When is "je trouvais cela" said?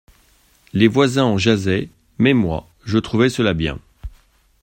2.85-3.53